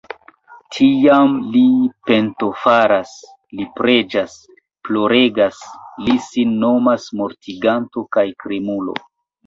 Tiam 0.77 1.35
li 1.55 1.61
pentofaras, 2.07 3.13
li 3.59 3.69
preĝas, 3.77 4.41
ploregas, 4.91 5.63
li 6.09 6.19
sin 6.33 6.61
nomas 6.69 7.11
mortiganto 7.23 8.09
kaj 8.19 8.31
krimulo. 8.45 9.03